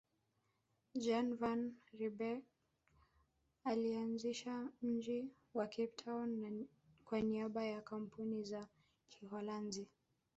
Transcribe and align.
Jan 1.03 1.37
van 1.39 1.73
Riebeeck 1.97 2.43
alianzisha 3.63 4.69
mji 4.81 5.29
wa 5.53 5.67
Cape 5.67 5.87
Town 5.87 6.67
kwa 7.05 7.21
niaba 7.21 7.63
ya 7.65 7.81
Kampuni 7.81 8.51
ya 8.51 8.67
Kiholanzi 9.09 9.87